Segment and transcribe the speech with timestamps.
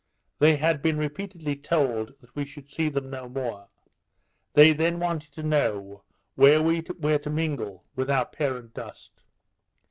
[0.39, 3.69] They had been repeatedly told that we should see them no more;
[4.53, 6.01] they then wanted to know
[6.33, 9.21] where we were to mingle with our parent dust.